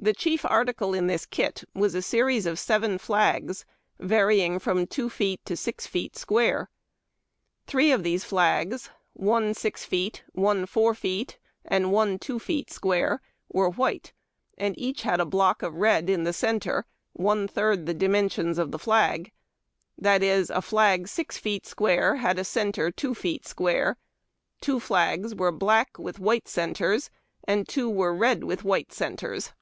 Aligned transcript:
The 0.00 0.14
chief 0.14 0.44
article 0.44 0.94
in 0.94 1.08
this 1.08 1.26
kit 1.26 1.64
was 1.74 1.96
a 1.96 2.02
series 2.02 2.46
of 2.46 2.56
seven 2.60 2.98
flags, 2.98 3.66
varying 3.98 4.60
from 4.60 4.86
two 4.86 5.10
feet 5.10 5.44
to 5.46 5.56
six 5.56 5.88
feet 5.88 6.16
square. 6.16 6.70
Three 7.66 7.90
of 7.90 8.04
these 8.04 8.22
flags, 8.22 8.90
one 9.14 9.54
six 9.54 9.84
feet, 9.84 10.22
one 10.32 10.66
four 10.66 10.94
feet, 10.94 11.40
and 11.64 11.90
one 11.90 12.20
two 12.20 12.38
feet 12.38 12.70
square, 12.70 13.20
were 13.48 13.68
white, 13.68 14.12
and 14.56 14.76
had 14.76 14.80
each 14.80 15.04
a 15.04 15.24
block 15.24 15.62
of 15.62 15.74
red 15.74 16.08
in 16.08 16.22
the 16.22 16.32
centre 16.32 16.86
one 17.12 17.48
third 17.48 17.86
the 17.86 17.92
dimensions 17.92 18.56
of 18.56 18.70
the 18.70 18.78
flag; 18.78 19.32
that 19.98 20.22
is, 20.22 20.48
a 20.48 20.62
flag 20.62 21.08
six 21.08 21.38
feet 21.38 21.66
square 21.66 22.14
had 22.16 22.38
a 22.38 22.44
centre 22.44 22.92
two 22.92 23.16
feet 23.16 23.44
square; 23.48 23.96
two 24.60 24.78
flags 24.78 25.34
were 25.34 25.50
black 25.50 25.98
with 25.98 26.20
white 26.20 26.46
centres, 26.46 27.10
and 27.48 27.66
two 27.68 27.90
were 27.90 28.14
red 28.14 28.44
with 28.44 28.62
white 28.62 28.92
centres. 28.92 29.54